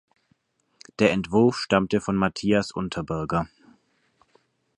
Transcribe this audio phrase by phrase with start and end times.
[0.97, 3.47] Der Entwurf stammte von Matthias Unterberger.